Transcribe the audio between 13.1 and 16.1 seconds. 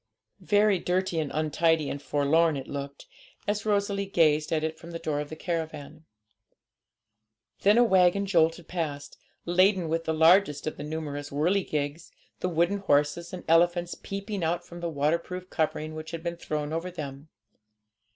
and elephants peeping out from the waterproof covering which